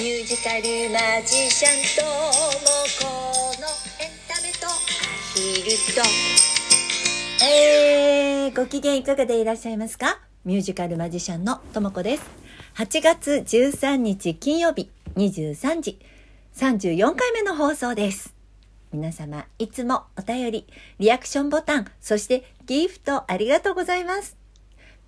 [0.00, 0.62] ミュージカル
[0.94, 2.10] マジシャンとも
[3.02, 3.68] この
[4.00, 4.70] エンタメとア
[5.34, 6.00] ヒルと
[7.44, 10.18] えー、ご機嫌いかがでいらっしゃいますか？
[10.46, 12.22] ミュージカルマジシャンのともこです。
[12.76, 15.98] 8月13日金曜日23時
[16.56, 18.34] 34回目の放送です。
[18.94, 20.66] 皆様、いつもお便り、
[20.98, 24.38] リアクションボタン、そしてギフトありがとうございます。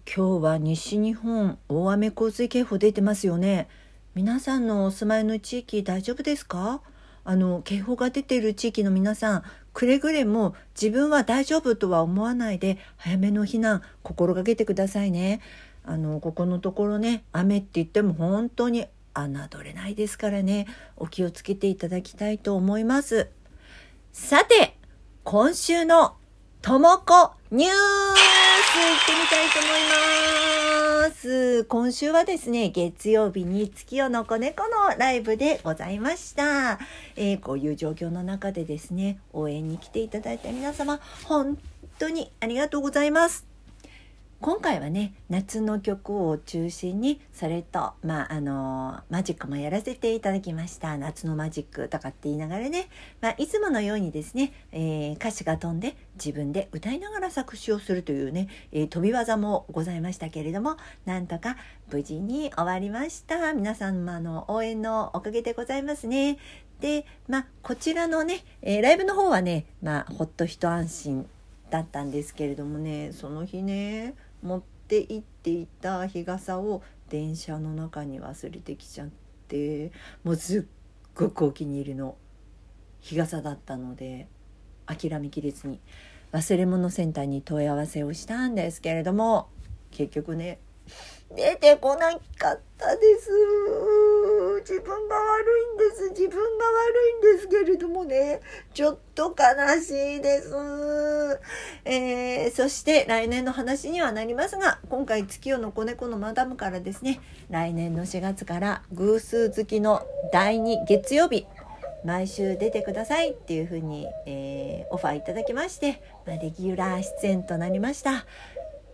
[0.06, 3.68] 今日は西日本大雨洪水警報出てますよね。
[4.15, 6.83] 皆さんのお住まいの地域大丈夫ですか？
[7.25, 15.41] あの、警報が出ている地域の皆さん、くれぐれも自分は大丈夫とは思わないで、早めの避難心がけてくださいね。
[15.87, 18.84] あの、ここのところね、雨って言っても本当に
[19.15, 20.67] 侮れないですからね、
[20.98, 23.31] お気をつけていただきたいと思います。
[24.12, 24.77] さて、
[25.25, 26.17] 今週の
[26.61, 29.95] ともこニュース行ってみたいと思いま
[30.69, 30.72] す。
[31.02, 36.78] ます今週はですね、月曜日に月夜の子猫のライブでございました。
[37.17, 41.58] えーこういう状況の中でですね、応援に来ていただいた皆様、本
[41.98, 43.52] 当にありがとうございます。
[44.43, 50.98] 今回はね夏の曲を中心にそれとまああのマジックもやらせていただきました。
[50.98, 52.89] 夏のマジックとかって言いながらね、
[53.20, 61.57] まあ、いつものようにですね、えー歌詞が飛んで自分で歌いながら作詞をするというね、えー飛び技もございましたけれどもなんとか
[61.93, 63.55] 無事に終わりました。
[63.55, 66.37] 皆様の応援のおかげでございますね。
[66.81, 71.29] でまあこちらのね、えーライブの方はねまあほっと一安心
[71.70, 79.09] だったんですけれどもねその日ね持って行っていた日傘を電車の中に忘れてきちゃっ
[79.48, 79.93] て
[80.25, 80.62] もうすっ
[81.15, 82.17] ごくお気に入りの
[83.01, 84.29] 日傘だったので
[84.87, 85.81] 諦めきれずに
[86.33, 89.48] 忘れ物センターに問い合わせをしたんですけれども
[89.91, 90.59] 結局ね
[91.35, 93.31] 出てこなかったです。
[94.62, 96.10] 自分が悪いんです。
[96.10, 98.41] 自分が悪いんですけれどもね。
[98.72, 100.55] ちょっと悲しいです、
[101.84, 107.20] えーそして来年の話にはなりますが今回月夜の子猫のマダムからですね。
[107.51, 111.46] 来年の4月から偶数月の第2月曜日
[112.05, 113.33] 毎週出てください。
[113.33, 118.27] っていうふうに、えーオファーいただきまして、まあ、レギュラー出演となりました。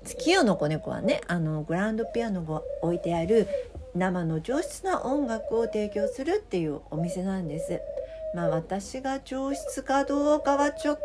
[0.04, 3.48] 月夜の子猫はねあのグランドピアノが置いてある
[3.98, 7.80] 生の上質な音楽を提供するっていうお店なんです。
[8.34, 11.00] まあ私が上質かどうかはちょっ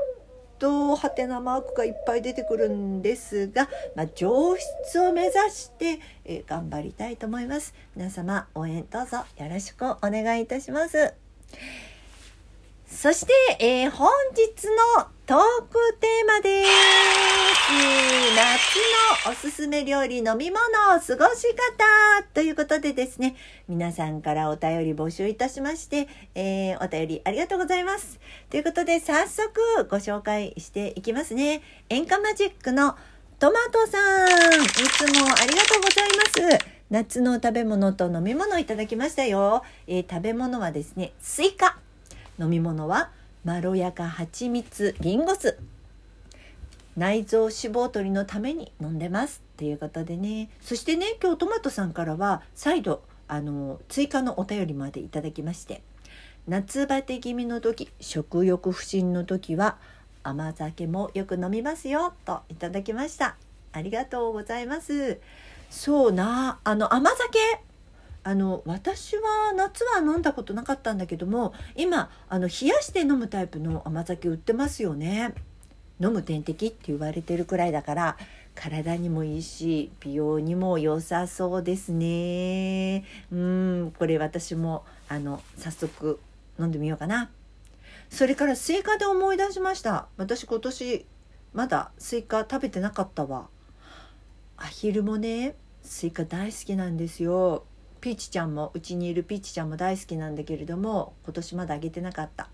[0.59, 4.55] とハテナマークがいっぱい出てくるんですが、まあ、上
[4.85, 7.73] 質を目指して、え頑張りたいと思います。
[7.95, 11.13] 皆様応援どうぞよろしくお願いいたします。
[12.95, 14.67] そして、えー本日
[14.97, 16.69] のトークテーマです。
[18.35, 23.35] 夏のおすすめ料理、飲み物、過ごし方ということでですね、
[23.67, 28.19] 皆さんからお便り募集いたしまして、えーお便りありがとうございます。
[28.49, 31.61] ということで、早速ご紹介していきますね。
[31.89, 32.95] 演歌マジックの
[33.39, 36.65] トマトさん、いつもありがとうございます。
[36.91, 39.63] 夏の食べ物と飲み物をいただきましたよ。
[39.87, 41.82] えー食べ物はですね、スイカ。
[42.39, 43.11] 飲み物は
[43.43, 45.59] まろやか蜂蜜リンゴ酢
[46.95, 50.49] 内臓脂肪取りのために飲んでますということでね。
[50.61, 55.81] そしてね今日トマトさんからは再度あの追加のお便りまでいただきまして。
[56.47, 59.77] 夏バテ気味の時食欲不振の時は
[60.23, 63.37] 甘酒もよく飲みますよといただきました。
[63.71, 65.19] ありがとうございます。
[65.69, 67.39] そうなあの甘酒
[68.23, 75.33] あの私は夏は飲んだことなかったんだけども今あの冷やして飲むタイプの甘酒売ってますよね。
[75.99, 78.17] 飲む点滴って言われてるくらいだから
[78.55, 83.03] 体にもいいし美容にも良さそうですね。
[83.31, 86.19] うんこれ私もあの早速
[86.59, 87.29] 飲んでみようかな。
[88.09, 90.07] それからスイカで思い出しました。
[90.17, 91.05] 私今年
[91.53, 93.47] まだスイカ食べてなかったわ。
[94.57, 97.65] アヒルもねスイカ大好きなんですよ。
[98.03, 102.49] ピーチちゃんもうちにいるピーチちゃんも大好きなんだけれども今年まだあげてなかった。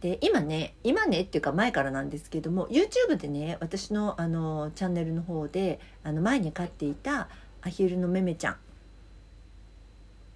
[0.00, 7.28] で今ね今ねっていうか前からなんですけども YouTube でね私のあのチャンネルの方であの前に飼っていた
[7.62, 8.56] アヒルのめめちゃん。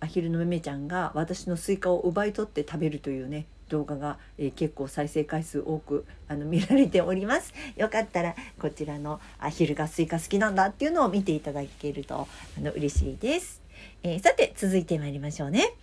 [0.00, 7.54] アヒルのめめちゃんが私のスイカを奪い取って食べるというね動画が、えー結構再生回数多くあの見られております。
[7.76, 12.26] よかったらこちらのアヒルがスイカ好きなんだっていうのを見ていただけると
[12.58, 13.59] あの嬉しいです、
[14.02, 15.74] えーさて続いて参りましょうね。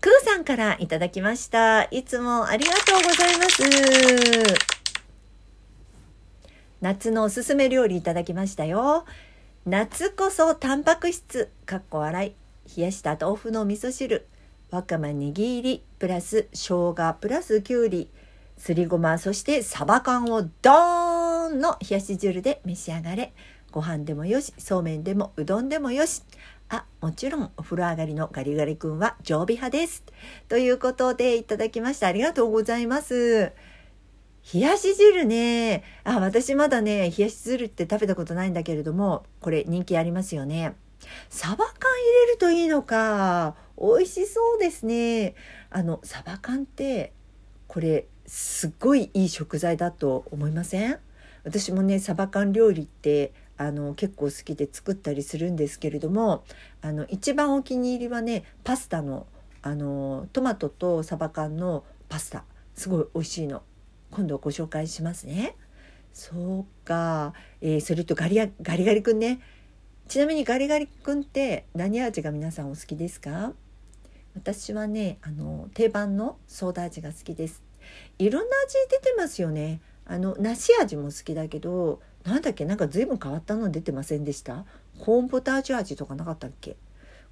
[0.00, 1.84] クーさんからいただきました。
[1.84, 3.62] いつもありがとうございます。
[6.80, 9.06] 夏のおすすめ料理いただきましたよ。
[9.64, 11.50] 夏こそタンパク質。
[11.64, 12.76] かっこ笑い。
[12.76, 14.26] 冷やした豆腐の味噌汁。
[14.70, 15.82] わかめ握り。
[15.98, 17.16] プラス生姜。
[17.20, 18.10] プラスきゅうり。
[18.58, 19.18] すりごま。
[19.18, 23.32] そしてサバ缶をドーンの冷やし汁で召し上がれ。
[23.76, 26.22] ご飯でもよしそうめんでもうどんでもよし。
[26.70, 30.02] あもちろんお風呂上がりのガリガリ君は常備派です。
[30.48, 33.52] ということでいただきましてありがとうございます。
[34.54, 35.84] 冷やし汁ね。
[36.04, 40.74] あ私まだね冷やし汁って食べたことないんだけれどもこれ人気ありますよね。
[41.28, 41.76] サバ缶入
[42.28, 43.56] れるといいのか。
[43.78, 45.34] 美味しそうですね。
[45.68, 47.12] あのサバ缶って
[47.68, 50.98] これすっごいいい食材だと思いません？
[51.44, 56.44] 私もねサバ缶料理ってあの結構好きで作ったりするんですけれども
[56.82, 59.26] あの一番お気に入りはねパスタの
[59.62, 62.44] あのトマトとサバ缶のパスタ。
[62.74, 63.62] すごい美味しいの。
[64.10, 65.56] 今度ご紹介しますね。
[66.12, 69.40] そうか、えー、それとガリガリガリ君ね。
[70.08, 73.54] ちなみにガリガリ君って何味が皆さんお好きですか？
[74.36, 77.62] 私はねあの定番のソーダ味が好きです。
[78.18, 79.80] いろんな味出てますよね。
[80.04, 82.64] あの梨味も好きだけどなんだっけ？
[82.64, 84.64] なんか随分変わったの出てませんでした？
[84.98, 86.76] コーンポタージュ味とかなかったっけ？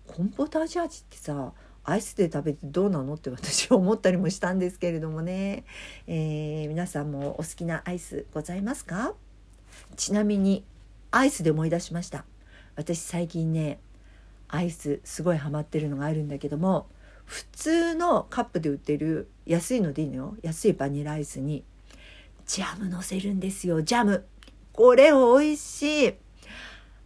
[0.07, 1.53] コーンポタージュ味ってさ
[1.83, 5.65] アイスで食べてどうなのって私は思ったりもしたんですけれどもね、
[6.07, 9.15] えー、皆さんもお好きなアイスございますか？
[9.97, 10.65] ちなみに
[11.11, 12.25] アイスで思い出しました。
[12.77, 13.81] 私最近ね
[14.49, 16.87] アイスすごいハマってるのがあるんだけども
[17.25, 20.37] 普通のカップで売ってる安いのでいいのよ。
[20.43, 21.65] 安いバニラアイスに
[22.47, 23.83] ジャム乗せるんですよ。
[23.83, 24.25] ジャム。
[24.75, 26.15] これ美味しい。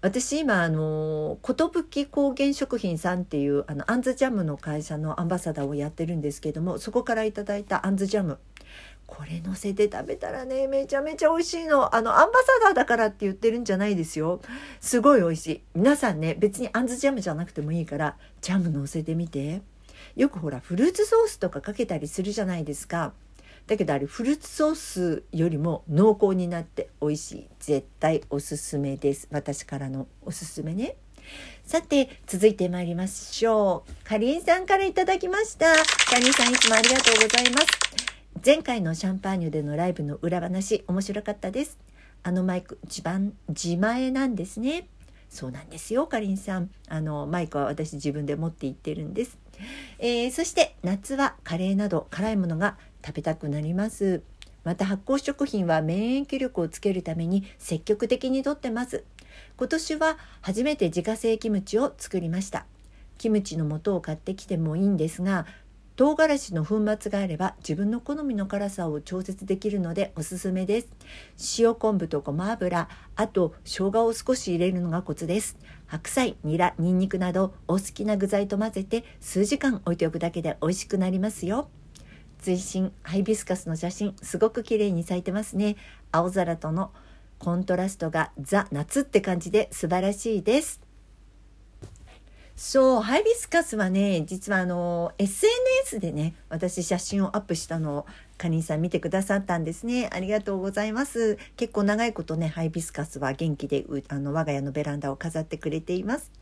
[0.00, 8.38] 私今あの寿高原食品さんっていうあのあんずジャムの会社のアンバサダーをやってるんですけどもそこからいただいたあんずジャム。
[9.06, 11.94] これ乗せて食べたらねめちゃめちゃ美味しいの。
[11.94, 14.40] あのアンバサダーだからって言ってるんじゃないですよ。
[14.80, 15.62] すごい美味しい。
[15.74, 19.60] 皆さんね別にあんずジャムじゃなくてもいいからジャム乗せてみて。
[20.16, 23.12] よくほらフルーツソースとかかけたりするじゃないですか。
[23.68, 29.28] だけどあれフルーツソースよりも濃厚になって美味しい絶対おすすめです。
[29.30, 30.96] 私からのおすすめね。
[31.64, 34.08] さて続いて参りましょう。
[34.08, 35.66] かりんさんからいただきました。
[35.74, 37.66] かりんさんいつもありがとうございます。
[38.42, 41.76] 前回のシャンパーニュでのライブの裏話面白かったです。
[42.22, 44.88] あのマイク一番自前なんですね。
[45.28, 46.70] そうなんですよかりんさん。
[46.88, 49.38] あのマイクは私自分で持って行ってるんです、
[49.98, 54.22] えー、そして夏はカレーなど辛いものが食べたくなります。
[54.64, 59.04] また発酵食品は免疫力をつけるために積極的にとってます。
[59.56, 62.66] 今年は初めて自家製キムチを作りました。
[63.18, 65.46] キムチの素を買ってきてもいいんですが
[65.98, 70.88] 唐辛子の粉末があれば自分の好みの辛さを調節できるのでおすすめです。
[71.58, 75.58] 塩昆布とごま油あと生姜を少し入れるのがコツです。
[75.88, 81.68] 白菜ニラニンニクなどお好きな具材と混ぜて数時間置いておくだけで美味しくなりますよ。
[82.38, 85.74] 追伸ハイビスカスの写真すごく綺麗に咲いてますね。
[86.12, 86.92] 青空との
[87.40, 90.87] コントラストがザ夏って感じで素晴らしいです。
[92.58, 98.06] そうハイビスカスはね実はあの SNS でね私写真をアップしたのを
[98.36, 106.32] カニンさん見てくださったんですねありがとうございます結構長いことねハイビスカスは元気であの我が家のベランダを飾ってくれています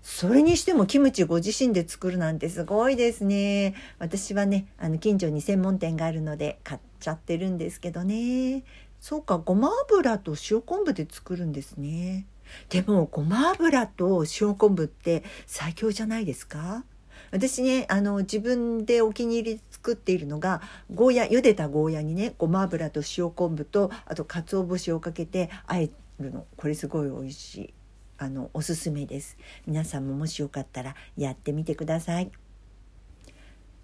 [0.00, 3.76] それにしてもキムチご自身で作るなんてすごいですね。
[4.00, 8.64] 私はね、あの近所に専門店があるので買っちゃってるんですけどね。
[9.00, 12.26] そうか、ごま油と塩昆布で作るんですね。
[12.68, 16.84] でも、ごま油と塩昆布って最強じゃないですか？
[17.30, 20.60] 私ね、あの、自分でお気に入り作っているのが、
[20.94, 25.90] ゴーヤ、茹でたゴーヤにね、ごま油と塩昆布と、あと、鰹節をかけて、あえ
[26.20, 26.46] るの。
[26.56, 27.74] これすごい美味しい。
[28.18, 32.30] あのおすすめです皆さんももしよかったらやってみてください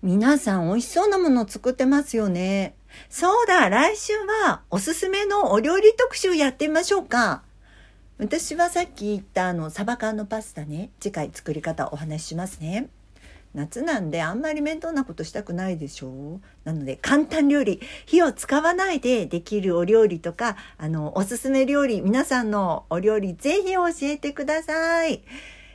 [0.01, 2.77] 皆さん美味しそうなもの作ってますよね
[3.09, 4.13] そうだ来週
[4.45, 7.43] はおすすめのお料理特集やってみましょうか
[8.19, 12.89] 私はさっき言ったあのサバ缶のパスタね次回作り方お話ししますね
[13.55, 25.23] 夏なんであんまり面倒なことしたくないでしょなので簡単料理火を使わないでできるお料理とかあのおすすめ料理皆さんのお料理ぜひ教えてください。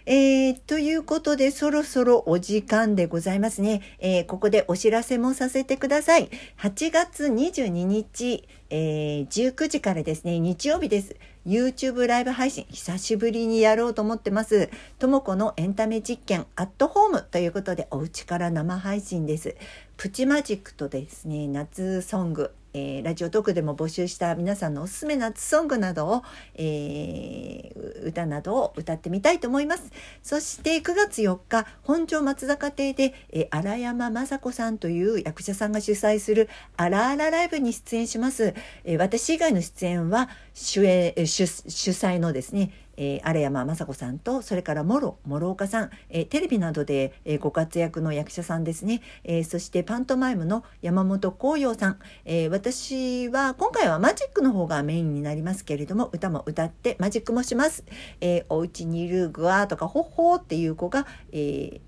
[0.06, 3.82] えー、ということで、そろそろお時間でございますね。
[4.00, 6.30] えー、ここでお知らせもさせてください。
[6.58, 11.16] 8月22日、えー、19時からですね、日曜日です。
[11.46, 14.70] YouTube ライブ配信、久しぶりにやろうと思ってます。
[14.98, 19.56] ともこのエンタメ実験、アットホームということで、お家から生配信です。
[19.98, 26.24] プチマジックとですね、夏ソング、えー、ラジオトークでも募集した皆さんのおすすめ夏ソングなどを、
[26.56, 29.92] えー、歌などを歌ってみたいと思います。
[30.22, 38.54] そして9月4日、本庄松坂亭で、えー、荒山雅子さんという役者さんが主催するあらあらライブに出演します。
[38.84, 57.84] え、私以外の出演は主演主主催のですね、えー、荒山雅子さんとそれから諸諸岡さん、えー、テレビなどで、えー、ご活躍の役者さんですね、えー、そしてパントマイムの山本光陽さん、えー、私は今回はマジックの方がメインになりますけれども歌も歌ってマジックもします。
[58.22, 61.82] えー、お家にいるグワーとかホッホーっていう子が、えー、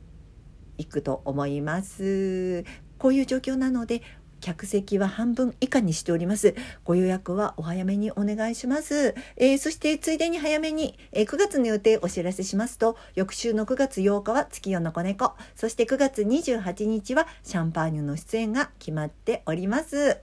[0.78, 2.64] 行くと思います。
[2.98, 4.02] こういう状況なので
[4.46, 6.54] 客席は半分以下にしております。
[6.84, 9.16] ご予約はお早めにお願いします。
[9.38, 20.18] えー、そしてついでに早めに、えー、9月の予定お知らせしますと、翌週の9月8日は月夜の子猫、そして9月28日はシャンパーニュの出演が決まっております。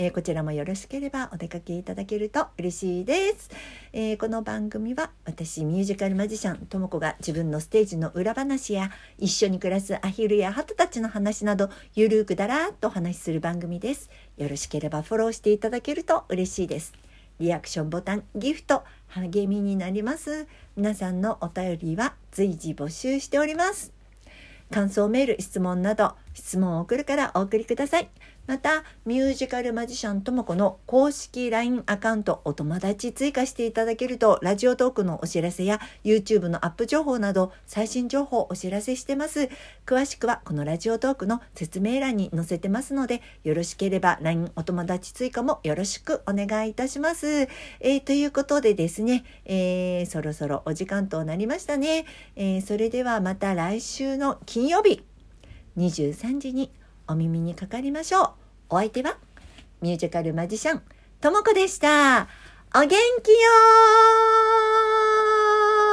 [0.00, 3.50] えー、こちらもよろしければお出かけいただけると嬉しいです、
[3.92, 14.08] えー、この番組は私ミュージカルマジシャンとも子が自分のステージの裏話や一緒に暮らすアヒルやハトたちの話などゆるくだらっとお話しする番組です。
[14.36, 16.92] よろしければフォローしていただけると嬉しいです。
[17.40, 20.46] リアクションボタンギフト励みになります。
[20.76, 23.92] 皆さんのお便りは随時募集しております。
[24.70, 28.08] 感想メール質問など質問を送るからお送りください。
[28.46, 39.50] またミュージカルマジシャンともこの公式 LINE アカウントお友達追加していただけるとラジオトークのお知らせや YouTube のアップ情報など最新情報をお知らせしてます。
[39.84, 55.07] 詳しくはこのラジオトークの説明欄に載せてますのでよろしければ LINE お友達追加もよろしくお願いいたします、えー、ということでですね、えー、そろそろお時間となりましたね、えー、それではまた来週の金曜日。
[55.78, 56.72] 23時に
[57.06, 58.30] お耳にかかりましょう。
[58.70, 59.16] お相手は
[59.80, 60.82] ミュージカルマジシャン、
[61.20, 62.28] ともこでした。
[62.74, 65.87] お元気よー